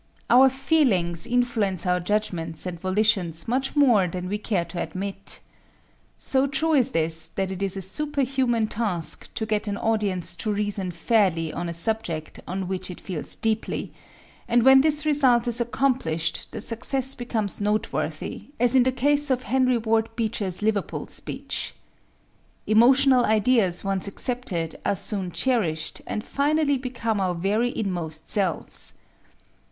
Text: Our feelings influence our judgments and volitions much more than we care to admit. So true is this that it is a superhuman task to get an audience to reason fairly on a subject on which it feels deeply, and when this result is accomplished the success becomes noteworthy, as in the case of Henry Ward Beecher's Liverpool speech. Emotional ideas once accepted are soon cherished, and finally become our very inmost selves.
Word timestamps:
Our 0.31 0.49
feelings 0.49 1.27
influence 1.27 1.85
our 1.85 1.99
judgments 1.99 2.65
and 2.65 2.79
volitions 2.79 3.47
much 3.47 3.75
more 3.75 4.07
than 4.07 4.29
we 4.29 4.39
care 4.39 4.65
to 4.65 4.81
admit. 4.81 5.41
So 6.17 6.47
true 6.47 6.73
is 6.73 6.89
this 6.93 7.27
that 7.35 7.51
it 7.51 7.61
is 7.61 7.77
a 7.77 7.83
superhuman 7.83 8.65
task 8.65 9.31
to 9.35 9.45
get 9.45 9.67
an 9.67 9.77
audience 9.77 10.35
to 10.37 10.51
reason 10.51 10.89
fairly 10.89 11.53
on 11.53 11.69
a 11.69 11.73
subject 11.75 12.39
on 12.47 12.67
which 12.67 12.89
it 12.89 12.99
feels 12.99 13.35
deeply, 13.35 13.93
and 14.47 14.63
when 14.63 14.81
this 14.81 15.05
result 15.05 15.47
is 15.47 15.61
accomplished 15.61 16.47
the 16.49 16.61
success 16.61 17.13
becomes 17.13 17.61
noteworthy, 17.61 18.47
as 18.59 18.73
in 18.73 18.81
the 18.81 18.91
case 18.91 19.29
of 19.29 19.43
Henry 19.43 19.77
Ward 19.77 20.09
Beecher's 20.15 20.63
Liverpool 20.63 21.05
speech. 21.09 21.75
Emotional 22.65 23.23
ideas 23.23 23.83
once 23.83 24.07
accepted 24.07 24.75
are 24.83 24.95
soon 24.95 25.31
cherished, 25.31 26.01
and 26.07 26.23
finally 26.23 26.79
become 26.79 27.21
our 27.21 27.35
very 27.35 27.71
inmost 27.77 28.27
selves. 28.29 28.93